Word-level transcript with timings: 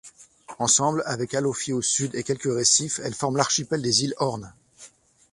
Ensemble 0.57 1.03
avec 1.05 1.35
Alofi 1.35 1.73
au 1.73 1.83
sud 1.83 2.15
et 2.15 2.23
quelques 2.23 2.51
récifs, 2.51 2.99
elle 3.03 3.13
forme 3.13 3.37
l'archipel 3.37 3.83
des 3.83 4.01
îles 4.03 4.15
Horn. 4.17 4.51